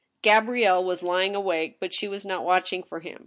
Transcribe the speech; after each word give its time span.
Gabrielle 0.23 0.83
was 0.83 1.03
lying 1.03 1.35
awake, 1.35 1.77
but 1.79 1.93
she 1.93 2.07
was 2.07 2.25
not 2.25 2.43
watching 2.43 2.81
for 2.81 3.01
him. 3.01 3.19